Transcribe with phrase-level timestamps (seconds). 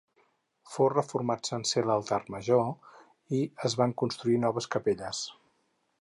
[0.75, 2.65] Fou reformat sencer l'altar major
[3.41, 5.25] i es van construir noves capelles.